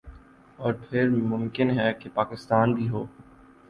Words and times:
اور 0.59 0.73
پھر 0.81 1.09
ممکن 1.09 1.69
ہے 1.79 1.91
کہ 1.93 2.09
پاکستان 2.13 2.73
بھی 2.73 2.89
ہو 2.89 3.05